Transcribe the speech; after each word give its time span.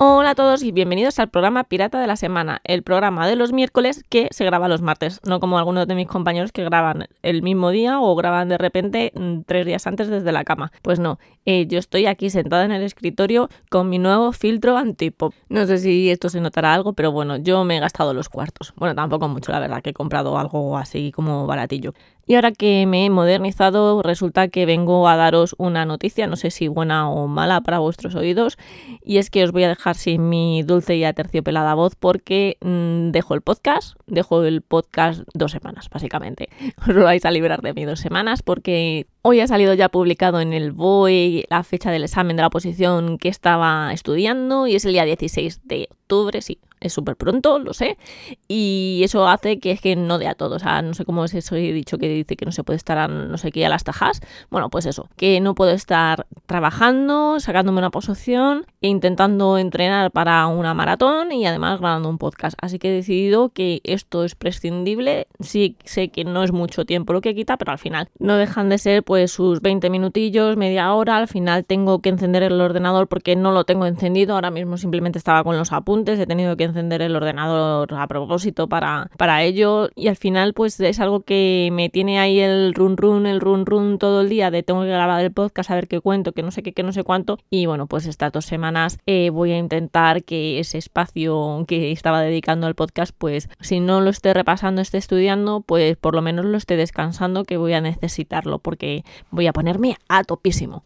Hola 0.00 0.30
a 0.30 0.34
todos 0.36 0.62
y 0.62 0.70
bienvenidos 0.70 1.18
al 1.18 1.28
programa 1.28 1.64
Pirata 1.64 2.00
de 2.00 2.06
la 2.06 2.14
Semana, 2.14 2.60
el 2.62 2.84
programa 2.84 3.26
de 3.26 3.34
los 3.34 3.52
miércoles 3.52 4.04
que 4.08 4.28
se 4.30 4.44
graba 4.44 4.68
los 4.68 4.80
martes, 4.80 5.20
no 5.26 5.40
como 5.40 5.58
algunos 5.58 5.88
de 5.88 5.96
mis 5.96 6.06
compañeros 6.06 6.52
que 6.52 6.62
graban 6.62 7.08
el 7.22 7.42
mismo 7.42 7.70
día 7.70 7.98
o 8.00 8.14
graban 8.14 8.48
de 8.48 8.58
repente 8.58 9.10
mm, 9.16 9.40
tres 9.44 9.66
días 9.66 9.88
antes 9.88 10.06
desde 10.06 10.30
la 10.30 10.44
cama. 10.44 10.70
Pues 10.82 11.00
no, 11.00 11.18
eh, 11.46 11.66
yo 11.66 11.80
estoy 11.80 12.06
aquí 12.06 12.30
sentada 12.30 12.64
en 12.64 12.70
el 12.70 12.84
escritorio 12.84 13.48
con 13.70 13.90
mi 13.90 13.98
nuevo 13.98 14.30
filtro 14.30 14.76
antipop. 14.76 15.34
No 15.48 15.66
sé 15.66 15.78
si 15.78 16.10
esto 16.10 16.28
se 16.28 16.40
notará 16.40 16.74
algo, 16.74 16.92
pero 16.92 17.10
bueno, 17.10 17.36
yo 17.36 17.64
me 17.64 17.78
he 17.78 17.80
gastado 17.80 18.14
los 18.14 18.28
cuartos. 18.28 18.74
Bueno, 18.76 18.94
tampoco 18.94 19.26
mucho, 19.26 19.50
la 19.50 19.58
verdad, 19.58 19.82
que 19.82 19.90
he 19.90 19.94
comprado 19.94 20.38
algo 20.38 20.78
así 20.78 21.10
como 21.10 21.48
baratillo. 21.48 21.92
Y 22.28 22.34
ahora 22.34 22.52
que 22.52 22.84
me 22.86 23.06
he 23.06 23.10
modernizado, 23.10 24.02
resulta 24.02 24.48
que 24.48 24.66
vengo 24.66 25.08
a 25.08 25.16
daros 25.16 25.54
una 25.56 25.86
noticia, 25.86 26.26
no 26.26 26.36
sé 26.36 26.50
si 26.50 26.68
buena 26.68 27.08
o 27.08 27.26
mala 27.26 27.62
para 27.62 27.78
vuestros 27.78 28.14
oídos, 28.14 28.58
y 29.02 29.16
es 29.16 29.30
que 29.30 29.44
os 29.44 29.50
voy 29.50 29.64
a 29.64 29.68
dejar 29.68 29.96
sin 29.96 30.28
mi 30.28 30.62
dulce 30.62 30.94
y 30.94 31.04
aterciopelada 31.04 31.72
voz 31.72 31.96
porque 31.96 32.58
mm, 32.60 33.12
dejo 33.12 33.32
el 33.32 33.40
podcast, 33.40 33.98
dejo 34.06 34.44
el 34.44 34.60
podcast 34.60 35.22
dos 35.32 35.52
semanas, 35.52 35.88
básicamente. 35.88 36.50
Os 36.86 36.94
vais 36.94 37.24
a 37.24 37.30
librar 37.30 37.62
de 37.62 37.72
mí 37.72 37.86
dos 37.86 38.00
semanas 38.00 38.42
porque 38.42 39.06
hoy 39.22 39.40
ha 39.40 39.46
salido 39.46 39.72
ya 39.72 39.88
publicado 39.88 40.42
en 40.42 40.52
el 40.52 40.72
BOE 40.72 41.46
la 41.48 41.64
fecha 41.64 41.90
del 41.90 42.04
examen 42.04 42.36
de 42.36 42.42
la 42.42 42.50
posición 42.50 43.16
que 43.16 43.30
estaba 43.30 43.90
estudiando 43.94 44.66
y 44.66 44.74
es 44.74 44.84
el 44.84 44.92
día 44.92 45.06
16 45.06 45.62
de 45.64 45.88
octubre, 45.90 46.42
sí, 46.42 46.58
es 46.80 46.92
súper 46.92 47.16
pronto, 47.16 47.58
lo 47.58 47.72
sé, 47.72 47.98
y 48.46 49.00
eso 49.04 49.28
hace 49.28 49.58
que 49.58 49.72
es 49.72 49.80
que 49.80 49.96
no 49.96 50.18
dé 50.18 50.28
a 50.28 50.34
todo, 50.34 50.56
o 50.56 50.58
sea, 50.58 50.82
no 50.82 50.94
sé 50.94 51.04
cómo 51.04 51.24
es 51.24 51.34
eso, 51.34 51.56
he 51.56 51.72
dicho 51.72 51.98
que 51.98 52.08
dice 52.08 52.36
que 52.36 52.44
no 52.44 52.52
se 52.52 52.64
puede 52.64 52.76
estar 52.76 52.98
a 52.98 53.08
no 53.08 53.38
sé 53.38 53.52
qué 53.52 53.66
a 53.66 53.68
las 53.68 53.84
tajas, 53.84 54.20
bueno, 54.50 54.70
pues 54.70 54.86
eso, 54.86 55.08
que 55.16 55.40
no 55.40 55.54
puedo 55.54 55.72
estar 55.72 56.26
trabajando, 56.46 57.40
sacándome 57.40 57.78
una 57.78 57.90
posición 57.90 58.66
e 58.80 58.88
intentando 58.88 59.58
entrenar 59.58 60.10
para 60.10 60.46
una 60.46 60.74
maratón 60.74 61.32
y 61.32 61.46
además 61.46 61.80
grabando 61.80 62.08
un 62.08 62.18
podcast, 62.18 62.56
así 62.60 62.78
que 62.78 62.88
he 62.88 62.92
decidido 62.92 63.50
que 63.50 63.80
esto 63.84 64.24
es 64.24 64.34
prescindible, 64.34 65.26
sí 65.40 65.76
sé 65.84 66.08
que 66.08 66.24
no 66.24 66.42
es 66.42 66.52
mucho 66.52 66.84
tiempo 66.84 67.12
lo 67.12 67.20
que 67.20 67.34
quita, 67.34 67.56
pero 67.56 67.72
al 67.72 67.78
final 67.78 68.08
no 68.18 68.36
dejan 68.36 68.68
de 68.68 68.78
ser 68.78 69.02
pues 69.02 69.32
sus 69.32 69.60
20 69.60 69.90
minutillos, 69.90 70.56
media 70.56 70.92
hora, 70.92 71.16
al 71.16 71.28
final 71.28 71.64
tengo 71.64 72.00
que 72.00 72.08
encender 72.08 72.42
el 72.42 72.60
ordenador 72.60 73.08
porque 73.08 73.36
no 73.36 73.52
lo 73.52 73.64
tengo 73.64 73.86
encendido, 73.86 74.34
ahora 74.34 74.50
mismo 74.50 74.76
simplemente 74.76 75.18
estaba 75.18 75.44
con 75.44 75.56
los 75.56 75.72
apuntes, 75.72 76.18
he 76.18 76.26
tenido 76.26 76.56
que 76.56 76.64
encender 76.68 77.02
el 77.02 77.16
ordenador 77.16 77.92
a 77.94 78.06
propósito 78.06 78.68
para, 78.68 79.10
para 79.16 79.42
ello 79.42 79.90
y 79.94 80.08
al 80.08 80.16
final 80.16 80.54
pues 80.54 80.78
es 80.80 81.00
algo 81.00 81.20
que 81.20 81.70
me 81.72 81.88
tiene 81.88 82.18
ahí 82.18 82.40
el 82.40 82.74
run 82.74 82.96
run, 82.96 83.26
el 83.26 83.40
run 83.40 83.66
run 83.66 83.98
todo 83.98 84.20
el 84.20 84.28
día 84.28 84.50
de 84.50 84.62
tengo 84.62 84.82
que 84.82 84.88
grabar 84.88 85.22
el 85.22 85.32
podcast, 85.32 85.70
a 85.70 85.74
ver 85.74 85.88
qué 85.88 86.00
cuento, 86.00 86.32
que 86.32 86.42
no 86.42 86.50
sé 86.50 86.62
qué, 86.62 86.72
que 86.72 86.82
no 86.82 86.92
sé 86.92 87.04
cuánto 87.04 87.38
y 87.50 87.66
bueno 87.66 87.86
pues 87.86 88.06
estas 88.06 88.32
dos 88.32 88.44
semanas 88.44 88.98
eh, 89.06 89.30
voy 89.30 89.52
a 89.52 89.58
intentar 89.58 90.24
que 90.24 90.58
ese 90.58 90.78
espacio 90.78 91.64
que 91.66 91.92
estaba 91.92 92.22
dedicando 92.22 92.66
al 92.66 92.74
podcast 92.74 93.14
pues 93.16 93.48
si 93.60 93.80
no 93.80 94.00
lo 94.00 94.10
esté 94.10 94.34
repasando, 94.34 94.80
esté 94.80 94.98
estudiando 94.98 95.60
pues 95.60 95.96
por 95.96 96.14
lo 96.14 96.22
menos 96.22 96.44
lo 96.44 96.56
esté 96.56 96.76
descansando 96.76 97.44
que 97.44 97.56
voy 97.56 97.72
a 97.72 97.80
necesitarlo 97.80 98.58
porque 98.58 99.04
voy 99.30 99.46
a 99.46 99.52
ponerme 99.52 99.96
a 100.08 100.24
topísimo. 100.24 100.84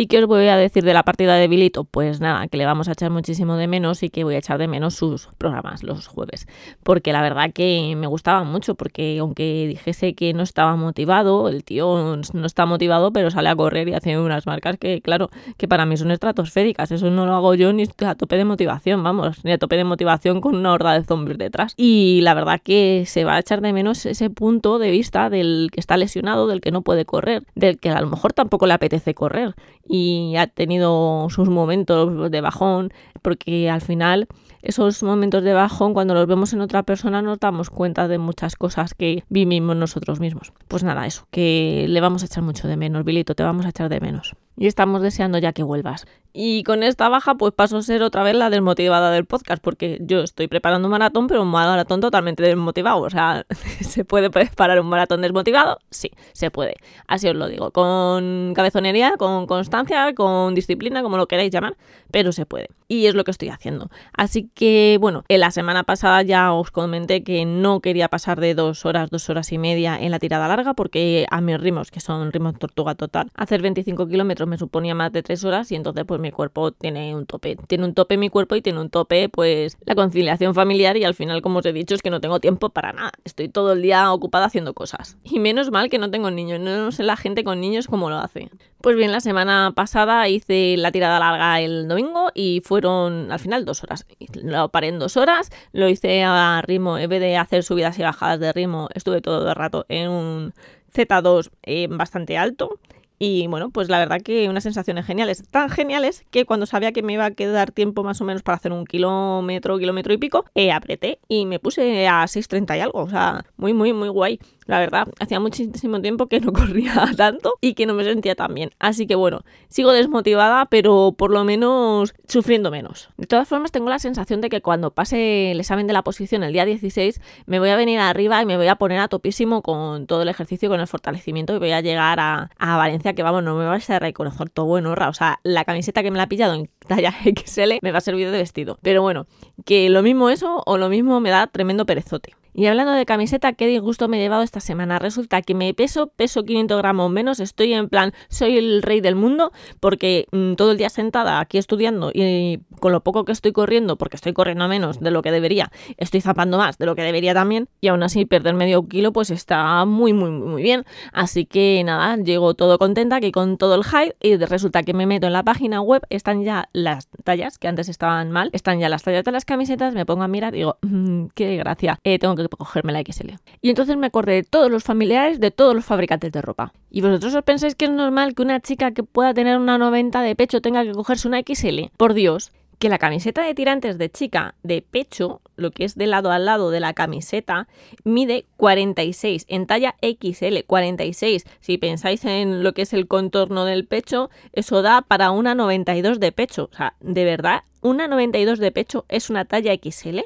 ¿Y 0.00 0.06
qué 0.06 0.18
os 0.18 0.26
voy 0.26 0.48
a 0.48 0.56
decir 0.56 0.82
de 0.82 0.94
la 0.94 1.02
partida 1.02 1.34
de 1.34 1.46
Bilito? 1.46 1.84
Pues 1.84 2.22
nada, 2.22 2.48
que 2.48 2.56
le 2.56 2.64
vamos 2.64 2.88
a 2.88 2.92
echar 2.92 3.10
muchísimo 3.10 3.56
de 3.56 3.66
menos 3.66 4.02
y 4.02 4.08
que 4.08 4.24
voy 4.24 4.34
a 4.34 4.38
echar 4.38 4.56
de 4.56 4.66
menos 4.66 4.94
sus 4.94 5.28
programas 5.36 5.82
los 5.82 6.06
jueves. 6.06 6.48
Porque 6.82 7.12
la 7.12 7.20
verdad 7.20 7.52
que 7.52 7.94
me 7.98 8.06
gustaba 8.06 8.42
mucho, 8.42 8.76
porque 8.76 9.18
aunque 9.20 9.66
dijese 9.68 10.14
que 10.14 10.32
no 10.32 10.42
estaba 10.42 10.74
motivado, 10.74 11.50
el 11.50 11.64
tío 11.64 12.16
no 12.32 12.46
está 12.46 12.64
motivado, 12.64 13.12
pero 13.12 13.30
sale 13.30 13.50
a 13.50 13.56
correr 13.56 13.90
y 13.90 13.92
hace 13.92 14.18
unas 14.18 14.46
marcas 14.46 14.78
que, 14.78 15.02
claro, 15.02 15.28
que 15.58 15.68
para 15.68 15.84
mí 15.84 15.98
son 15.98 16.12
estratosféricas. 16.12 16.90
Eso 16.92 17.10
no 17.10 17.26
lo 17.26 17.34
hago 17.34 17.54
yo 17.54 17.70
ni 17.74 17.82
a 17.82 18.14
tope 18.14 18.38
de 18.38 18.46
motivación, 18.46 19.02
vamos, 19.02 19.44
ni 19.44 19.52
a 19.52 19.58
tope 19.58 19.76
de 19.76 19.84
motivación 19.84 20.40
con 20.40 20.56
una 20.56 20.72
horda 20.72 20.94
de 20.94 21.04
zombies 21.04 21.36
detrás. 21.36 21.74
Y 21.76 22.22
la 22.22 22.32
verdad 22.32 22.58
que 22.64 23.04
se 23.06 23.24
va 23.24 23.34
a 23.34 23.40
echar 23.40 23.60
de 23.60 23.74
menos 23.74 24.06
ese 24.06 24.30
punto 24.30 24.78
de 24.78 24.90
vista 24.92 25.28
del 25.28 25.68
que 25.70 25.78
está 25.78 25.98
lesionado, 25.98 26.46
del 26.46 26.62
que 26.62 26.70
no 26.70 26.80
puede 26.80 27.04
correr, 27.04 27.42
del 27.54 27.78
que 27.78 27.90
a 27.90 28.00
lo 28.00 28.06
mejor 28.06 28.32
tampoco 28.32 28.66
le 28.66 28.72
apetece 28.72 29.12
correr 29.12 29.54
y 29.92 30.36
ha 30.36 30.46
tenido 30.46 31.26
sus 31.30 31.48
momentos 31.48 32.30
de 32.30 32.40
bajón, 32.40 32.92
porque 33.22 33.68
al 33.68 33.80
final 33.80 34.28
esos 34.62 35.02
momentos 35.02 35.42
de 35.42 35.52
bajón, 35.52 35.94
cuando 35.94 36.14
los 36.14 36.28
vemos 36.28 36.52
en 36.52 36.60
otra 36.60 36.84
persona, 36.84 37.22
nos 37.22 37.40
damos 37.40 37.70
cuenta 37.70 38.06
de 38.06 38.18
muchas 38.18 38.54
cosas 38.54 38.94
que 38.94 39.24
vivimos 39.28 39.74
nosotros 39.74 40.20
mismos. 40.20 40.52
Pues 40.68 40.84
nada, 40.84 41.06
eso, 41.06 41.26
que 41.32 41.86
le 41.88 42.00
vamos 42.00 42.22
a 42.22 42.26
echar 42.26 42.44
mucho 42.44 42.68
de 42.68 42.76
menos, 42.76 43.04
Bilito, 43.04 43.34
te 43.34 43.42
vamos 43.42 43.66
a 43.66 43.70
echar 43.70 43.88
de 43.88 44.00
menos. 44.00 44.36
Y 44.60 44.66
estamos 44.66 45.00
deseando 45.00 45.38
ya 45.38 45.54
que 45.54 45.62
vuelvas. 45.62 46.04
Y 46.34 46.64
con 46.64 46.82
esta 46.82 47.08
baja, 47.08 47.34
pues 47.34 47.54
paso 47.54 47.78
a 47.78 47.82
ser 47.82 48.02
otra 48.02 48.22
vez 48.22 48.34
la 48.36 48.50
desmotivada 48.50 49.10
del 49.10 49.24
podcast, 49.24 49.62
porque 49.62 49.98
yo 50.02 50.20
estoy 50.20 50.48
preparando 50.48 50.86
un 50.86 50.92
maratón, 50.92 51.26
pero 51.28 51.42
un 51.42 51.48
maratón 51.48 52.02
totalmente 52.02 52.42
desmotivado. 52.42 53.00
O 53.00 53.08
sea, 53.08 53.46
¿se 53.80 54.04
puede 54.04 54.28
preparar 54.28 54.78
un 54.80 54.86
maratón 54.86 55.22
desmotivado? 55.22 55.78
Sí, 55.90 56.10
se 56.32 56.50
puede. 56.50 56.74
Así 57.08 57.26
os 57.26 57.34
lo 57.34 57.48
digo. 57.48 57.70
Con 57.70 58.52
cabezonería, 58.54 59.14
con 59.16 59.46
constancia, 59.46 60.14
con 60.14 60.54
disciplina, 60.54 61.02
como 61.02 61.16
lo 61.16 61.26
queráis 61.26 61.50
llamar, 61.50 61.78
pero 62.10 62.30
se 62.30 62.44
puede. 62.44 62.68
Y 62.86 63.06
es 63.06 63.14
lo 63.14 63.24
que 63.24 63.30
estoy 63.30 63.48
haciendo. 63.48 63.88
Así 64.12 64.50
que, 64.54 64.98
bueno, 65.00 65.24
en 65.28 65.40
la 65.40 65.50
semana 65.52 65.84
pasada 65.84 66.22
ya 66.22 66.52
os 66.52 66.70
comenté 66.70 67.24
que 67.24 67.46
no 67.46 67.80
quería 67.80 68.08
pasar 68.08 68.40
de 68.40 68.54
dos 68.54 68.84
horas, 68.84 69.10
dos 69.10 69.30
horas 69.30 69.50
y 69.52 69.58
media 69.58 69.98
en 69.98 70.10
la 70.10 70.18
tirada 70.18 70.48
larga, 70.48 70.74
porque 70.74 71.26
a 71.30 71.40
mis 71.40 71.58
ritmos, 71.58 71.90
que 71.90 72.00
son 72.00 72.30
ritmos 72.30 72.58
tortuga 72.58 72.94
total, 72.94 73.30
hacer 73.34 73.62
25 73.62 74.06
kilómetros 74.06 74.49
me 74.50 74.58
suponía 74.58 74.94
más 74.94 75.12
de 75.12 75.22
tres 75.22 75.44
horas 75.44 75.70
y 75.72 75.76
entonces, 75.76 76.04
pues 76.04 76.20
mi 76.20 76.30
cuerpo 76.30 76.72
tiene 76.72 77.14
un 77.14 77.24
tope. 77.24 77.56
Tiene 77.68 77.84
un 77.84 77.94
tope 77.94 78.16
mi 78.16 78.28
cuerpo 78.28 78.56
y 78.56 78.62
tiene 78.62 78.80
un 78.80 78.90
tope 78.90 79.28
pues 79.28 79.78
la 79.86 79.94
conciliación 79.94 80.54
familiar 80.54 80.96
y 80.96 81.04
al 81.04 81.14
final, 81.14 81.40
como 81.40 81.60
os 81.60 81.66
he 81.66 81.72
dicho, 81.72 81.94
es 81.94 82.02
que 82.02 82.10
no 82.10 82.20
tengo 82.20 82.40
tiempo 82.40 82.68
para 82.68 82.92
nada. 82.92 83.12
Estoy 83.24 83.48
todo 83.48 83.72
el 83.72 83.82
día 83.82 84.12
ocupada 84.12 84.46
haciendo 84.46 84.74
cosas. 84.74 85.16
Y 85.24 85.38
menos 85.38 85.70
mal 85.70 85.88
que 85.88 85.98
no 85.98 86.10
tengo 86.10 86.30
niños. 86.30 86.60
No 86.60 86.92
sé 86.92 87.04
la 87.04 87.16
gente 87.16 87.44
con 87.44 87.60
niños 87.60 87.86
cómo 87.86 88.10
lo 88.10 88.16
hace. 88.16 88.50
Pues 88.80 88.96
bien, 88.96 89.12
la 89.12 89.20
semana 89.20 89.72
pasada 89.76 90.28
hice 90.28 90.76
la 90.76 90.90
tirada 90.90 91.18
larga 91.18 91.60
el 91.60 91.86
domingo 91.86 92.30
y 92.34 92.62
fueron 92.64 93.30
al 93.30 93.38
final 93.38 93.64
dos 93.64 93.82
horas. 93.84 94.06
Lo 94.42 94.70
paré 94.70 94.88
en 94.88 94.98
dos 94.98 95.16
horas, 95.16 95.50
lo 95.72 95.88
hice 95.88 96.22
a 96.24 96.62
ritmo, 96.66 96.98
en 96.98 97.08
vez 97.08 97.20
de 97.20 97.36
hacer 97.36 97.62
subidas 97.62 97.98
y 97.98 98.02
bajadas 98.02 98.40
de 98.40 98.52
ritmo, 98.52 98.88
estuve 98.94 99.20
todo 99.20 99.48
el 99.48 99.54
rato 99.54 99.84
en 99.88 100.08
un 100.08 100.54
Z2 100.94 101.50
eh, 101.62 101.86
bastante 101.90 102.38
alto 102.38 102.78
y 103.22 103.46
bueno, 103.48 103.68
pues 103.68 103.90
la 103.90 103.98
verdad 103.98 104.22
que 104.22 104.48
unas 104.48 104.62
sensaciones 104.62 105.04
geniales. 105.04 105.44
Tan 105.50 105.68
geniales 105.68 106.24
que 106.30 106.46
cuando 106.46 106.64
sabía 106.64 106.92
que 106.92 107.02
me 107.02 107.12
iba 107.12 107.26
a 107.26 107.30
quedar 107.32 107.70
tiempo 107.70 108.02
más 108.02 108.18
o 108.22 108.24
menos 108.24 108.42
para 108.42 108.56
hacer 108.56 108.72
un 108.72 108.86
kilómetro, 108.86 109.78
kilómetro 109.78 110.14
y 110.14 110.16
pico, 110.16 110.46
eh, 110.54 110.72
apreté 110.72 111.20
y 111.28 111.44
me 111.44 111.58
puse 111.58 112.08
a 112.08 112.24
6.30 112.24 112.78
y 112.78 112.80
algo. 112.80 113.00
O 113.00 113.10
sea, 113.10 113.44
muy, 113.58 113.74
muy, 113.74 113.92
muy 113.92 114.08
guay. 114.08 114.40
La 114.70 114.78
verdad, 114.78 115.08
hacía 115.18 115.40
muchísimo 115.40 116.00
tiempo 116.00 116.28
que 116.28 116.38
no 116.38 116.52
corría 116.54 117.10
tanto 117.16 117.54
y 117.60 117.74
que 117.74 117.86
no 117.86 117.94
me 117.94 118.04
sentía 118.04 118.36
tan 118.36 118.54
bien. 118.54 118.70
Así 118.78 119.08
que 119.08 119.16
bueno, 119.16 119.40
sigo 119.68 119.90
desmotivada, 119.90 120.66
pero 120.66 121.12
por 121.18 121.32
lo 121.32 121.42
menos 121.42 122.14
sufriendo 122.28 122.70
menos. 122.70 123.10
De 123.16 123.26
todas 123.26 123.48
formas, 123.48 123.72
tengo 123.72 123.90
la 123.90 123.98
sensación 123.98 124.40
de 124.40 124.48
que 124.48 124.62
cuando 124.62 124.92
pase 124.92 125.50
el 125.50 125.58
examen 125.58 125.88
de 125.88 125.92
la 125.92 126.02
posición 126.02 126.44
el 126.44 126.52
día 126.52 126.64
16, 126.64 127.20
me 127.46 127.58
voy 127.58 127.70
a 127.70 127.76
venir 127.76 127.98
arriba 127.98 128.40
y 128.40 128.46
me 128.46 128.56
voy 128.56 128.68
a 128.68 128.76
poner 128.76 129.00
a 129.00 129.08
topísimo 129.08 129.60
con 129.60 130.06
todo 130.06 130.22
el 130.22 130.28
ejercicio, 130.28 130.68
con 130.68 130.78
el 130.78 130.86
fortalecimiento 130.86 131.52
y 131.54 131.58
voy 131.58 131.72
a 131.72 131.80
llegar 131.80 132.20
a, 132.20 132.50
Valencia, 132.60 133.09
que 133.14 133.22
vamos, 133.22 133.42
no 133.42 133.54
me 133.56 133.66
vais 133.66 133.88
a 133.90 133.98
reconocer 133.98 134.50
todo 134.50 134.66
bueno, 134.66 134.92
O 134.92 135.14
sea, 135.14 135.40
la 135.42 135.64
camiseta 135.64 136.02
que 136.02 136.10
me 136.10 136.16
la 136.16 136.24
ha 136.24 136.28
pillado 136.28 136.54
en 136.54 136.70
talla 136.90 137.14
XL 137.22 137.78
me 137.82 137.92
va 137.92 137.98
a 137.98 138.02
servir 138.02 138.30
de 138.30 138.38
vestido. 138.38 138.78
Pero 138.82 139.02
bueno, 139.02 139.26
que 139.64 139.88
lo 139.88 140.02
mismo 140.02 140.28
eso 140.28 140.62
o 140.66 140.76
lo 140.76 140.88
mismo 140.88 141.20
me 141.20 141.30
da 141.30 141.46
tremendo 141.46 141.86
perezote. 141.86 142.32
Y 142.52 142.66
hablando 142.66 142.92
de 142.92 143.06
camiseta, 143.06 143.52
qué 143.52 143.66
disgusto 143.66 144.08
me 144.08 144.18
he 144.18 144.20
llevado 144.20 144.42
esta 144.42 144.60
semana. 144.60 144.98
Resulta 144.98 145.40
que 145.42 145.54
me 145.54 145.72
peso, 145.72 146.08
peso 146.08 146.44
500 146.44 146.78
gramos 146.78 147.10
menos, 147.10 147.38
estoy 147.38 147.72
en 147.72 147.88
plan, 147.88 148.12
soy 148.28 148.58
el 148.58 148.82
rey 148.82 149.00
del 149.00 149.14
mundo, 149.14 149.52
porque 149.78 150.26
mm, 150.32 150.54
todo 150.54 150.72
el 150.72 150.78
día 150.78 150.90
sentada 150.90 151.38
aquí 151.38 151.58
estudiando 151.58 152.10
y 152.12 152.60
con 152.80 152.92
lo 152.92 153.02
poco 153.02 153.24
que 153.24 153.32
estoy 153.32 153.52
corriendo, 153.52 153.96
porque 153.96 154.16
estoy 154.16 154.32
corriendo 154.32 154.66
menos 154.66 154.98
de 154.98 155.10
lo 155.12 155.22
que 155.22 155.30
debería, 155.30 155.70
estoy 155.96 156.20
zapando 156.20 156.58
más 156.58 156.76
de 156.78 156.86
lo 156.86 156.96
que 156.96 157.02
debería 157.02 157.34
también, 157.34 157.68
y 157.80 157.88
aún 157.88 158.02
así 158.02 158.24
perder 158.24 158.54
medio 158.54 158.86
kilo 158.88 159.12
pues 159.12 159.30
está 159.30 159.84
muy, 159.84 160.12
muy, 160.12 160.30
muy 160.30 160.62
bien. 160.62 160.84
Así 161.12 161.46
que 161.46 161.82
nada, 161.84 162.16
llego 162.16 162.54
todo 162.54 162.78
contenta 162.78 163.16
aquí 163.16 163.30
con 163.30 163.58
todo 163.58 163.76
el 163.76 163.84
hype 163.84 164.16
y 164.20 164.36
resulta 164.36 164.82
que 164.82 164.92
me 164.92 165.06
meto 165.06 165.28
en 165.28 165.34
la 165.34 165.44
página 165.44 165.80
web, 165.80 166.02
están 166.10 166.42
ya 166.42 166.68
las 166.84 167.08
tallas, 167.24 167.58
que 167.58 167.68
antes 167.68 167.88
estaban 167.88 168.30
mal, 168.30 168.50
están 168.52 168.78
ya 168.80 168.88
las 168.88 169.02
tallas 169.02 169.24
de 169.24 169.32
las 169.32 169.44
camisetas, 169.44 169.94
me 169.94 170.06
pongo 170.06 170.22
a 170.22 170.28
mirar 170.28 170.54
y 170.54 170.58
digo, 170.58 170.78
mmm, 170.82 171.26
qué 171.34 171.56
gracia, 171.56 171.98
eh, 172.04 172.18
tengo 172.18 172.34
que 172.36 172.48
cogerme 172.48 172.92
la 172.92 173.00
XL. 173.00 173.34
Y 173.60 173.70
entonces 173.70 173.96
me 173.96 174.06
acordé 174.06 174.32
de 174.32 174.42
todos 174.42 174.70
los 174.70 174.84
familiares 174.84 175.40
de 175.40 175.50
todos 175.50 175.74
los 175.74 175.84
fabricantes 175.84 176.32
de 176.32 176.42
ropa. 176.42 176.72
¿Y 176.90 177.00
vosotros 177.00 177.34
os 177.34 177.44
pensáis 177.44 177.74
que 177.74 177.84
es 177.84 177.90
normal 177.90 178.34
que 178.34 178.42
una 178.42 178.60
chica 178.60 178.92
que 178.92 179.02
pueda 179.02 179.34
tener 179.34 179.58
una 179.58 179.78
90 179.78 180.22
de 180.22 180.36
pecho 180.36 180.60
tenga 180.60 180.84
que 180.84 180.92
cogerse 180.92 181.28
una 181.28 181.40
XL? 181.40 181.90
Por 181.96 182.14
Dios, 182.14 182.52
que 182.80 182.88
la 182.88 182.98
camiseta 182.98 183.42
de 183.42 183.54
tirantes 183.54 183.98
de 183.98 184.10
chica 184.10 184.54
de 184.62 184.80
pecho, 184.80 185.42
lo 185.56 185.70
que 185.70 185.84
es 185.84 185.96
de 185.96 186.06
lado 186.06 186.32
a 186.32 186.38
lado 186.38 186.70
de 186.70 186.80
la 186.80 186.94
camiseta, 186.94 187.68
mide 188.04 188.46
46 188.56 189.44
en 189.48 189.66
talla 189.66 189.96
XL, 190.00 190.64
46. 190.66 191.44
Si 191.60 191.76
pensáis 191.76 192.24
en 192.24 192.64
lo 192.64 192.72
que 192.72 192.82
es 192.82 192.94
el 192.94 193.06
contorno 193.06 193.66
del 193.66 193.84
pecho, 193.84 194.30
eso 194.54 194.80
da 194.80 195.02
para 195.02 195.30
una 195.30 195.54
92 195.54 196.20
de 196.20 196.32
pecho. 196.32 196.70
O 196.72 196.74
sea, 196.74 196.94
de 197.00 197.26
verdad, 197.26 197.64
una 197.82 198.08
92 198.08 198.58
de 198.58 198.72
pecho 198.72 199.04
es 199.10 199.28
una 199.28 199.44
talla 199.44 199.74
XL. 199.74 200.20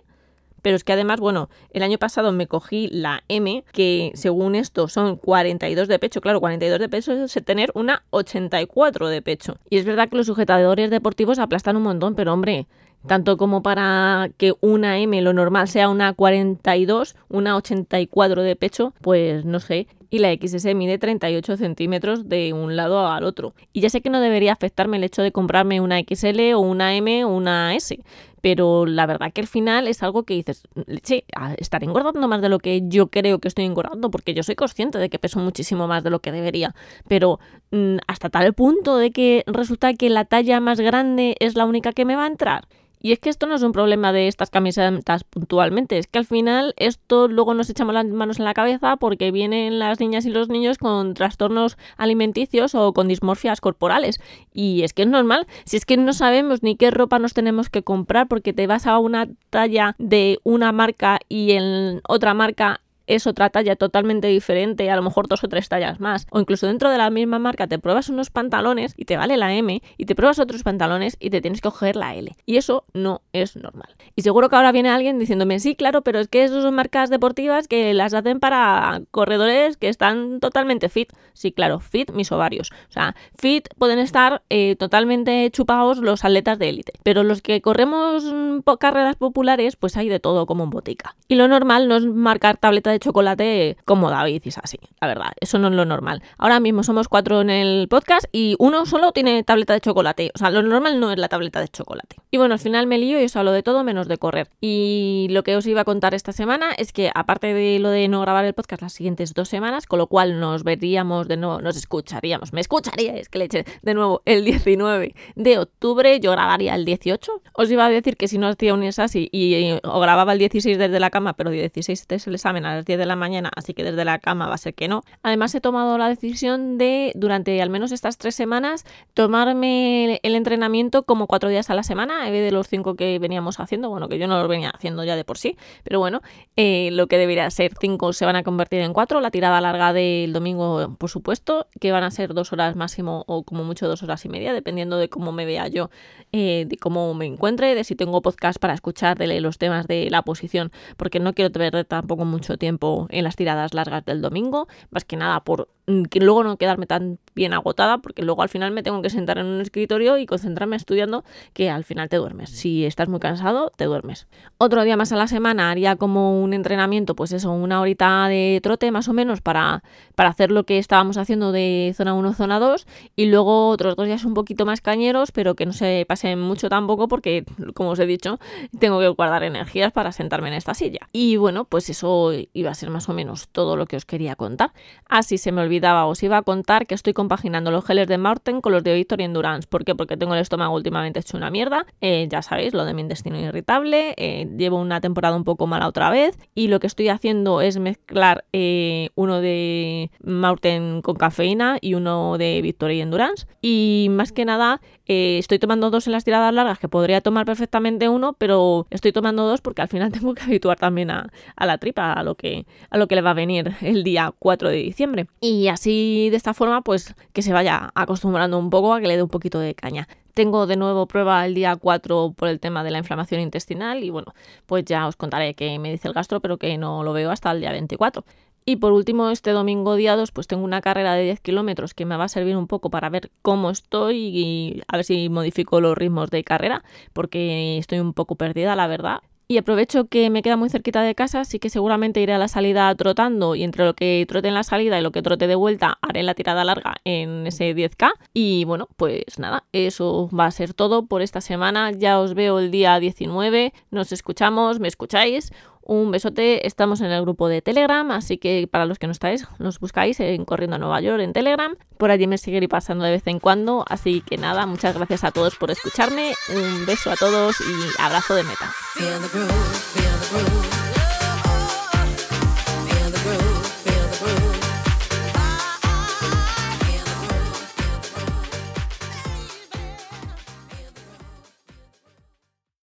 Pero 0.65 0.77
es 0.77 0.83
que 0.83 0.95
además, 0.95 1.21
bueno, 1.21 1.51
el 1.75 1.83
año 1.83 1.99
pasado 1.99 2.33
me 2.33 2.47
cogí 2.47 2.89
la 2.91 3.23
M, 3.29 3.65
que 3.71 4.13
según 4.15 4.55
esto 4.55 4.89
son 4.89 5.17
42 5.17 5.89
de 5.89 5.99
pecho. 5.99 6.23
Claro, 6.23 6.41
42 6.41 6.79
de 6.79 6.89
pecho 6.89 7.13
es 7.13 7.35
tener 7.45 7.71
una 7.75 8.03
84 8.09 9.09
de 9.09 9.21
pecho. 9.21 9.59
Y 9.69 9.77
es 9.77 9.85
verdad 9.85 10.09
que 10.09 10.17
los 10.17 10.25
sujetadores 10.25 10.89
deportivos 10.89 11.39
aplastan 11.39 11.77
un 11.77 11.83
montón, 11.83 12.15
pero 12.15 12.33
hombre, 12.33 12.67
tanto 13.07 13.37
como 13.37 13.63
para 13.63 14.31
que 14.39 14.55
una 14.63 14.99
M 15.01 15.21
lo 15.21 15.35
normal 15.35 15.69
sea 15.69 15.91
una 15.91 16.15
42, 16.15 17.15
una 17.29 17.57
84 17.57 18.43
de 18.43 18.57
pecho, 18.57 18.95
pues 19.03 19.45
no 19.45 19.61
sé. 19.61 19.87
Y 20.11 20.19
la 20.19 20.33
XS 20.33 20.75
mide 20.75 20.99
38 20.99 21.57
centímetros 21.57 22.29
de 22.29 22.53
un 22.53 22.77
lado 22.77 23.07
al 23.07 23.25
otro. 23.25 23.55
Y 23.73 23.81
ya 23.81 23.91
sé 23.91 24.01
que 24.01 24.11
no 24.11 24.21
debería 24.21 24.53
afectarme 24.53 24.97
el 24.97 25.05
hecho 25.05 25.23
de 25.23 25.33
comprarme 25.33 25.81
una 25.81 26.01
XL 26.01 26.55
o 26.55 26.61
una 26.61 26.95
M 26.97 27.25
o 27.25 27.29
una 27.29 27.75
S, 27.75 27.99
pero 28.45 28.85
la 28.85 29.07
verdad 29.07 29.33
que 29.33 29.41
al 29.41 29.47
final 29.47 29.89
es 29.89 30.03
algo 30.03 30.25
que 30.25 30.35
dices, 30.35 30.69
sí, 31.03 31.25
estaré 31.57 31.87
engordando 31.87 32.29
más 32.29 32.43
de 32.43 32.51
lo 32.51 32.59
que 32.59 32.83
yo 32.89 33.07
creo 33.07 33.39
que 33.39 33.49
estoy 33.49 33.65
engordando, 33.65 34.11
porque 34.11 34.35
yo 34.35 34.43
soy 34.43 34.55
consciente 34.55 34.99
de 34.99 35.09
que 35.09 35.19
peso 35.19 35.41
muchísimo 35.41 35.87
más 35.89 36.05
de 36.05 36.11
lo 36.11 36.21
que 36.21 36.31
debería, 36.31 36.75
pero 37.09 37.41
mm, 37.71 37.97
hasta 38.07 38.29
tal 38.29 38.53
punto 38.53 38.99
de 38.99 39.13
que 39.13 39.45
resulta 39.47 39.95
que 39.95 40.11
la 40.11 40.27
talla 40.27 40.61
más 40.61 40.79
grande 40.79 41.37
es 41.41 41.55
la 41.55 41.65
única 41.65 41.93
que 41.93 42.05
me 42.05 42.17
va 42.17 42.25
a 42.25 42.27
entrar. 42.27 42.69
Y 43.05 43.13
es 43.13 43.19
que 43.19 43.29
esto 43.29 43.47
no 43.47 43.55
es 43.55 43.63
un 43.63 43.73
problema 43.73 44.15
de 44.15 44.29
estas 44.29 44.49
camisetas 44.49 45.25
puntualmente, 45.25 45.99
es 45.99 46.07
que 46.07 46.19
al 46.19 46.25
final 46.25 46.73
esto 46.79 47.29
luego 47.29 47.53
nos 47.53 47.69
echamos 47.69 47.93
las 47.93 48.07
manos 48.07 48.39
en 48.39 48.47
la 48.47 48.55
cabeza 48.55 48.97
porque 48.97 49.31
vienen 49.31 49.79
las 49.79 50.01
niñas 50.01 50.25
y 50.25 50.31
los 50.31 50.49
niños 50.49 50.79
con 50.79 51.13
trastornos 51.13 51.77
alimenticios 51.99 52.75
o 52.75 52.95
con 52.95 53.07
dismorfias 53.07 53.61
corporales. 53.61 54.21
Y 54.55 54.85
es 54.85 54.95
que 54.95 55.03
es 55.03 55.09
normal, 55.09 55.47
si 55.67 55.77
es 55.77 55.85
que 55.85 55.99
no 55.99 56.15
sabemos 56.15 56.63
ni 56.63 56.77
qué 56.77 56.91
ropa 56.91 57.19
nos 57.19 57.35
tenemos 57.35 57.69
que 57.69 57.83
comprar 57.83 58.27
porque 58.27 58.55
te 58.55 58.67
vas 58.67 58.87
a 58.87 58.99
una 58.99 59.29
talla 59.51 59.97
de 59.99 60.39
una 60.43 60.73
marca 60.73 61.21
y 61.29 61.53
en 61.53 62.01
otra 62.09 62.33
marca 62.33 62.81
es 63.07 63.27
otra 63.27 63.51
talla 63.51 63.77
totalmente 63.77 64.29
diferente, 64.29 64.91
a 64.91 64.97
lo 64.97 65.03
mejor 65.03 65.29
dos 65.29 65.45
o 65.45 65.49
tres 65.49 65.69
tallas 65.69 66.01
más. 66.01 66.27
O 66.31 66.41
incluso 66.41 66.67
dentro 66.67 66.91
de 66.91 66.99
la 66.99 67.11
misma 67.11 67.39
marca 67.39 67.67
te 67.67 67.79
pruebas 67.79 68.09
unos 68.09 68.31
pantalones 68.31 68.95
y 68.97 69.05
te 69.05 69.17
vale 69.17 69.37
la 69.37 69.55
M 69.55 69.83
y 69.97 70.07
te 70.07 70.15
pruebas 70.15 70.39
otros 70.39 70.63
pantalones 70.63 71.17
y 71.21 71.31
te 71.31 71.41
tienes 71.41 71.61
que 71.61 71.69
coger 71.69 71.97
la 71.97 72.15
L. 72.15 72.35
Y 72.47 72.57
eso 72.57 72.85
no 72.95 73.23
es 73.33 73.57
normal. 73.57 73.95
Y 74.17 74.23
seguro 74.23 74.49
que 74.49 74.57
ahora 74.57 74.73
viene 74.73 74.91
alguien 74.91 75.19
diciéndome, 75.19 75.61
sí, 75.61 75.75
claro, 75.75 76.03
pero 76.03 76.21
es 76.21 76.29
que 76.29 76.45
esas 76.45 76.63
son 76.63 76.75
marcas 76.75 77.11
deportivas 77.11 77.69
que 77.69 77.95
las 77.95 78.15
hacen 78.15 78.41
para 78.41 79.03
corredores 79.11 79.77
que 79.77 79.89
están 79.89 80.41
totalmente 80.41 80.89
fit. 80.89 81.13
Sí, 81.33 81.53
claro, 81.53 81.81
fit 81.81 82.11
mis 82.13 82.31
ovarios. 82.33 82.71
O 82.89 82.93
sea, 82.93 83.15
fit 83.37 83.69
pueden 83.79 83.99
estar 83.99 84.43
eh, 84.51 84.77
totalmente 84.77 85.51
chupados 85.51 85.99
los 85.99 86.25
atletas 86.25 86.59
de 86.59 86.69
élite. 86.69 86.93
Pero 87.03 87.23
los 87.23 87.43
que 87.43 87.61
corremos 87.61 88.25
mm, 88.25 88.61
carreras 88.79 89.17
populares, 89.17 89.77
pues 89.77 89.97
hay 89.97 90.09
de 90.09 90.21
todo 90.21 90.47
como 90.47 90.65
en 90.65 90.71
botica. 90.71 91.17
Y 91.29 91.37
lo 91.37 91.49
normal 91.49 91.89
no 91.89 91.97
es 91.97 92.05
marcar 92.05 92.57
tableta 92.57 92.94
de 92.95 93.01
chocolate 93.01 93.77
como 93.85 94.11
David 94.11 94.43
y 94.45 94.49
así, 94.63 94.79
la 95.01 95.09
verdad, 95.09 95.33
eso 95.41 95.59
no 95.59 95.69
es 95.69 95.75
lo 95.75 95.85
normal. 95.85 96.23
Ahora 96.39 96.61
mismo 96.61 96.83
somos 96.83 97.09
cuatro 97.09 97.41
en 97.41 97.51
el 97.51 97.89
podcast 97.89 98.27
y 98.33 98.57
uno 98.59 98.87
solo 98.87 99.13
tiene 99.13 99.43
tableta 99.43 99.73
de 99.75 99.81
chocolate, 99.81 100.31
o 100.35 100.39
sea, 100.39 100.51
lo 100.51 100.63
normal 100.63 101.01
no 101.01 101.13
es 101.13 101.19
la 101.19 101.29
tableta 101.29 101.61
de 101.61 101.69
chocolate. 101.69 102.17
Y 102.31 102.39
bueno, 102.39 102.55
al 102.55 102.61
final 102.61 102.87
me 102.87 102.99
lío 102.99 103.21
y 103.21 103.25
os 103.25 103.37
hablo 103.37 103.53
de 103.53 103.63
todo 103.63 103.85
menos 103.85 104.09
de 104.09 104.19
correr. 104.19 104.49
Y 104.61 105.27
lo 105.31 105.43
que 105.43 105.57
os 105.57 105.67
iba 105.67 105.83
a 105.83 105.85
contar 105.85 106.15
esta 106.15 106.33
semana 106.33 106.71
es 106.77 106.93
que 106.93 107.11
aparte 107.15 107.53
de 107.53 107.79
lo 107.79 107.91
de 107.91 108.09
no 108.09 108.21
grabar 108.21 108.45
el 108.45 108.55
podcast 108.55 108.83
las 108.83 108.93
siguientes 108.93 109.35
dos 109.35 109.49
semanas, 109.49 109.87
con 109.87 109.99
lo 109.99 110.07
cual 110.07 110.41
nos 110.41 110.65
veríamos 110.65 111.29
de 111.29 111.37
nuevo, 111.37 111.61
nos 111.61 111.77
escucharíamos, 111.77 112.53
me 112.53 112.61
escucharíais, 112.61 113.29
que 113.29 113.39
leche, 113.39 113.65
de 113.83 113.95
nuevo 113.95 114.23
el 114.25 114.45
19 114.45 115.15
de 115.35 115.59
octubre, 115.59 116.21
yo 116.21 116.31
grabaría 116.31 116.75
el 116.75 116.85
18. 116.85 117.43
Os 117.55 117.71
iba 117.71 117.87
a 117.87 117.91
decir 117.91 118.17
que 118.17 118.29
si 118.29 118.39
no 118.39 118.47
hacía 118.49 118.73
un 118.75 118.85
así 118.85 119.29
y, 119.33 119.79
o 119.83 120.01
grababa 120.01 120.33
el 120.33 120.39
16 120.39 120.79
desde 120.79 121.01
la 121.01 121.11
cama, 121.11 121.35
pero 121.35 121.51
el 121.51 121.57
16 121.57 122.07
es 122.09 122.27
el 122.27 122.35
examen 122.35 122.67
a 122.67 122.77
las 122.85 122.87
10 122.87 122.99
de 122.99 123.07
la 123.07 123.17
mañana, 123.17 123.51
así 123.57 123.73
que 123.73 123.83
desde 123.83 124.05
la 124.05 124.19
cama 124.19 124.47
va 124.47 124.55
a 124.55 124.59
ser 124.59 124.75
que 124.75 124.89
no. 124.89 125.03
Además 125.23 125.55
he 125.55 125.61
tomado 125.61 125.97
la 125.97 126.09
decisión 126.09 126.77
de, 126.79 127.13
durante 127.15 127.61
al 127.63 127.71
menos 127.71 127.93
estas 127.93 128.19
tres 128.19 128.35
semanas, 128.35 128.85
tomarme 129.15 130.21
el 130.23 130.35
entrenamiento 130.35 131.05
como 131.05 131.27
cuatro 131.27 131.49
días 131.49 131.71
a 131.71 131.75
la 131.75 131.83
semana, 131.83 132.27
en 132.27 132.33
vez 132.33 132.45
de 132.45 132.53
los 132.53 132.69
cinco 132.69 132.95
que 132.95 133.19
veníamos 133.19 133.59
haciendo, 133.61 133.89
bueno, 133.89 134.09
que 134.09 134.19
yo 134.19 134.29
no 134.29 134.39
los 134.39 134.49
venía 134.49 134.71
haciendo 134.71 135.05
ya 135.05 135.17
de 135.17 135.25
por 135.25 135.39
sí, 135.39 135.57
pero 135.83 135.99
bueno, 135.99 136.21
eh, 136.57 136.91
lo 136.93 137.07
que 137.07 137.17
debería 137.17 137.51
ser 137.51 137.73
cinco 137.81 138.13
se 138.13 138.27
van 138.27 138.37
a 138.37 138.43
convertir 138.43 138.81
en 138.81 138.93
cuatro, 138.93 139.21
la 139.21 139.31
tirada 139.31 139.61
larga 139.61 139.93
del 139.93 140.33
domingo, 140.33 140.97
por 140.99 141.11
supuesto, 141.11 141.67
que 141.81 141.93
van 141.93 142.05
a 142.05 142.11
ser 142.11 142.35
dos 142.35 142.53
horas 142.53 142.77
máximo 142.77 143.25
o 143.27 143.45
como 143.45 143.65
mucho 143.65 143.89
dos 143.89 144.03
horas 144.03 144.25
y 144.25 144.29
media, 144.29 144.53
dependiendo 144.53 144.99
de 144.99 145.09
cómo 145.09 145.33
me 145.33 145.47
vea 145.47 145.69
yo, 145.69 145.91
eh, 146.33 146.67
de 146.69 146.77
cómo 146.77 147.15
me 147.15 147.27
encuentre, 147.27 147.75
de 147.75 147.85
si 147.85 147.95
tengo 147.95 148.21
podcast 148.21 148.59
para 148.59 148.75
escuchar 148.75 149.17
de 149.19 149.41
los 149.41 149.59
temas 149.59 149.87
de 149.87 150.11
la 150.11 150.23
posición, 150.23 150.71
porque 150.97 151.21
no 151.21 151.33
quiero 151.33 151.51
perder 151.51 151.85
tampoco 151.85 152.25
mucho 152.25 152.57
tiempo 152.59 152.74
en 153.11 153.25
las 153.25 153.37
tiradas 153.37 153.75
largas 153.75 154.05
del 154.05 154.23
domingo, 154.23 154.69
más 154.91 155.05
que 155.05 155.17
nada 155.17 155.41
por 155.45 155.69
que 156.11 156.21
luego 156.21 156.45
no 156.45 156.57
quedarme 156.57 156.87
tan 156.87 157.19
bien 157.35 157.53
agotada, 157.53 157.99
porque 157.99 158.23
luego 158.23 158.43
al 158.43 158.49
final 158.49 158.71
me 158.71 158.83
tengo 158.83 159.03
que 159.03 159.11
sentar 159.11 159.39
en 159.39 159.47
un 159.47 159.61
escritorio 159.61 160.19
y 160.19 160.27
concentrarme 160.27 160.77
estudiando, 160.77 161.25
que 161.53 161.71
al 161.71 161.85
final 161.85 162.09
te 162.09 162.17
duermes. 162.17 162.51
Si 162.51 162.85
estás 162.85 163.09
muy 163.09 163.21
cansado, 163.21 163.71
te 163.77 163.85
duermes. 163.85 164.27
Otro 164.59 164.83
día 164.85 164.97
más 164.97 165.13
a 165.13 165.17
la 165.17 165.29
semana 165.29 165.71
haría 165.71 165.97
como 165.97 166.41
un 166.41 166.55
entrenamiento, 166.55 167.15
pues 167.15 167.33
eso, 167.33 167.53
una 167.53 167.81
horita 167.81 168.29
de 168.29 168.61
trote 168.63 168.91
más 168.91 169.09
o 169.09 169.13
menos 169.13 169.41
para, 169.41 169.83
para 170.15 170.31
hacer 170.31 170.51
lo 170.51 170.65
que 170.65 170.79
estábamos 170.79 171.17
haciendo 171.17 171.53
de 171.53 171.93
zona 171.97 172.15
1, 172.15 172.35
zona 172.35 172.59
2, 172.61 172.87
y 173.17 173.27
luego 173.27 173.69
otros 173.69 173.97
dos 173.97 174.07
días 174.07 174.25
un 174.25 174.35
poquito 174.35 174.65
más 174.65 174.81
cañeros, 174.81 175.33
pero 175.33 175.55
que 175.55 175.67
no 175.67 175.73
se 175.73 176.05
pasen 176.09 176.41
mucho 176.41 176.69
tampoco, 176.69 177.09
porque 177.09 177.45
como 177.75 177.91
os 177.91 177.99
he 177.99 178.07
dicho, 178.07 178.39
tengo 178.79 179.01
que 179.01 179.09
guardar 179.09 179.43
energías 179.43 179.93
para 179.93 180.13
sentarme 180.13 180.49
en 180.49 180.55
esta 180.55 180.75
silla. 180.75 181.09
Y 181.13 181.37
bueno, 181.37 181.65
pues 181.65 181.91
eso 181.91 182.33
iba 182.53 182.71
a 182.71 182.75
ser 182.75 182.91
más 182.91 183.09
o 183.09 183.13
menos 183.13 183.49
todo 183.49 183.77
lo 183.77 183.87
que 183.87 183.97
os 183.97 184.05
quería 184.05 184.37
contar. 184.37 184.73
Así 185.09 185.39
se 185.39 185.53
me 185.53 185.61
os 185.83 186.23
iba 186.23 186.39
a 186.39 186.43
contar 186.43 186.87
que 186.87 186.95
estoy 186.95 187.13
compaginando 187.13 187.71
los 187.71 187.85
geles 187.85 188.09
de 188.09 188.19
Marten 188.19 188.61
con 188.61 188.73
los 188.73 188.83
de 188.83 188.95
Victory 188.95 189.25
Endurance. 189.25 189.67
¿Por 189.69 189.85
qué? 189.85 189.95
Porque 189.95 190.17
tengo 190.17 190.35
el 190.35 190.41
estómago 190.41 190.75
últimamente 190.75 191.21
hecho 191.21 191.37
una 191.37 191.51
mierda. 191.51 191.87
Eh, 192.01 192.27
ya 192.31 192.43
sabéis, 192.43 192.75
lo 192.75 192.85
de 192.85 192.95
mi 192.95 193.03
intestino 193.03 193.39
irritable. 193.39 194.15
Eh, 194.17 194.49
llevo 194.57 194.79
una 194.79 195.01
temporada 195.01 195.37
un 195.37 195.45
poco 195.45 195.67
mala 195.67 195.89
otra 195.89 196.11
vez. 196.11 196.39
Y 196.55 196.69
lo 196.69 196.81
que 196.81 196.87
estoy 196.87 197.09
haciendo 197.09 197.61
es 197.61 197.79
mezclar 197.79 198.45
eh, 198.53 199.11
uno 199.15 199.41
de 199.41 200.11
Marten 200.23 201.03
con 201.03 201.17
cafeína 201.17 201.79
y 201.81 201.95
uno 201.95 202.39
de 202.39 202.61
Victory 202.63 203.01
Endurance. 203.01 203.47
Y 203.61 204.09
más 204.11 204.33
que 204.33 204.45
nada, 204.45 204.81
estoy 205.07 205.59
tomando 205.59 205.91
dos 205.91 206.07
en 206.07 206.13
las 206.13 206.25
tiradas 206.25 206.53
largas, 206.55 206.79
que 206.79 206.89
podría 206.89 207.21
tomar 207.21 207.47
perfectamente 207.47 208.09
uno, 208.09 208.35
pero 208.35 208.87
estoy 208.91 209.13
tomando 209.13 209.47
dos 209.47 209.61
porque 209.61 209.83
al 209.83 209.89
final 209.89 210.13
tengo 210.13 210.35
que 210.35 210.43
habituar 210.43 210.79
también 210.79 211.11
a, 211.11 211.31
a 211.57 211.67
la 211.67 211.79
tripa, 211.79 212.13
a 212.13 212.23
lo 212.23 212.35
que 212.35 212.67
a 212.91 212.99
lo 212.99 213.09
que 213.09 213.15
le 213.15 213.23
va 213.23 213.31
a 213.31 213.35
venir 213.35 213.75
el 213.81 214.05
día 214.05 214.33
4 214.39 214.69
de 214.69 214.77
diciembre. 214.77 215.27
Y 215.41 215.69
así 215.69 216.29
de 216.31 216.37
esta 216.37 216.55
forma, 216.55 216.83
pues 216.83 217.15
que 217.33 217.43
se 217.43 217.53
vaya 217.53 217.91
acostumbrando 217.95 218.59
un 218.59 218.71
poco 218.71 218.95
a 218.95 219.01
que 219.01 219.09
le 219.09 219.17
dé 219.17 219.23
un 219.23 219.29
poquito 219.29 219.59
de 219.59 219.75
caña. 219.75 220.09
Tengo 220.35 220.67
de 220.67 220.77
nuevo 220.77 221.07
prueba 221.07 221.47
el 221.47 221.55
día 221.55 221.77
4 221.77 222.35
por 222.37 222.49
el 222.49 222.59
tema 222.59 222.83
de 222.83 222.91
la 222.91 222.99
inflamación 222.99 223.41
intestinal 223.41 224.03
y 224.03 224.11
bueno, 224.11 224.35
pues 224.67 224.85
ya 224.85 225.07
os 225.07 225.15
contaré 225.15 225.55
qué 225.55 225.79
me 225.79 225.93
dice 225.93 226.09
el 226.09 226.15
gastro, 226.15 226.41
pero 226.41 226.59
que 226.59 226.77
no 226.77 227.05
lo 227.05 227.13
veo 227.13 227.31
hasta 227.31 227.53
el 227.53 227.61
día 227.61 227.71
24. 227.71 228.25
Y 228.67 228.77
por 228.77 228.93
último, 228.93 229.29
este 229.29 229.51
domingo 229.51 229.95
día 229.95 230.17
2, 230.17 230.33
pues 230.33 230.47
tengo 230.47 230.65
una 230.65 230.81
carrera 230.81 231.15
de 231.15 231.25
10 231.25 231.41
kilómetros 231.41 231.93
que 231.93 232.07
me 232.07 232.17
va 232.17 232.25
a 232.25 232.29
servir 232.29 232.57
un 232.57 232.67
poco 232.67 232.89
para 232.89 233.11
ver 233.11 233.31
cómo 233.43 233.71
estoy 233.71 234.17
y 234.17 234.83
a 234.89 234.97
ver 234.97 235.05
si 235.05 235.29
modifico 235.29 235.81
los 235.83 235.97
ritmos 235.99 236.31
de 236.31 236.45
carrera, 236.45 236.83
porque 237.13 237.77
estoy 237.77 237.99
un 237.99 238.15
poco 238.15 238.37
perdida, 238.37 238.75
la 238.75 238.87
verdad. 238.87 239.21
Y 239.47 239.59
aprovecho 239.59 240.07
que 240.07 240.31
me 240.31 240.41
queda 240.41 240.57
muy 240.57 240.71
cerquita 240.71 241.03
de 241.03 241.15
casa, 241.15 241.41
así 241.41 241.59
que 241.59 241.69
seguramente 241.69 242.23
iré 242.23 242.33
a 242.33 242.39
la 242.39 242.49
salida 242.49 242.95
trotando 242.95 243.55
y 243.55 243.63
entre 243.63 243.85
lo 243.85 243.93
que 243.93 244.25
trote 244.27 244.49
en 244.49 244.55
la 244.55 244.63
salida 244.63 244.99
y 244.99 245.03
lo 245.03 245.13
que 245.13 245.21
trote 245.21 245.47
de 245.47 245.55
vuelta 245.55 245.99
haré 246.01 246.23
la 246.23 246.33
tirada 246.33 246.65
larga 246.65 246.95
en 247.05 247.47
ese 247.47 247.77
10K. 247.77 248.15
Y 248.33 248.65
bueno, 248.65 248.89
pues 248.97 249.39
nada, 249.39 249.65
eso 249.73 250.31
va 250.35 250.47
a 250.47 250.51
ser 250.51 250.73
todo 250.73 251.05
por 251.05 251.21
esta 251.21 251.43
semana. 251.43 251.91
Ya 251.91 252.21
os 252.21 252.33
veo 252.33 252.59
el 252.59 252.71
día 252.71 252.99
19, 252.99 253.75
nos 253.91 254.13
escuchamos, 254.13 254.81
me 254.81 254.89
escucháis. 254.89 255.53
Un 255.87 256.11
besote, 256.11 256.67
estamos 256.67 257.03
en 257.03 257.11
el 257.11 257.21
grupo 257.21 257.47
de 257.47 257.61
Telegram, 257.61 258.11
así 258.11 258.39
que 258.39 258.67
para 258.71 258.87
los 258.87 258.99
que 258.99 259.07
no 259.07 259.13
estáis, 259.13 259.47
nos 259.59 259.79
buscáis 259.81 260.19
en 260.19 260.47
Corriendo 260.47 260.77
a 260.77 260.79
Nueva 260.79 261.01
York 261.03 261.21
en 261.21 261.35
Telegram. 261.35 261.77
Por 261.99 262.11
allí 262.11 262.27
me 262.27 262.39
seguiré 262.39 262.69
pasando 262.69 263.05
de 263.05 263.11
vez 263.11 263.27
en 263.27 263.39
cuando, 263.39 263.85
así 263.89 264.23
que 264.23 264.39
nada, 264.39 264.65
muchas 264.65 264.97
gracias 264.97 265.25
a 265.25 265.31
todos 265.31 265.57
por 265.57 265.71
escucharme, 265.71 266.33
un 266.55 266.87
beso 266.87 267.11
a 267.11 267.17
todos 267.17 267.61
y 267.61 268.03
abrazo 268.03 268.35
de 268.35 268.45
meta. 268.45 268.73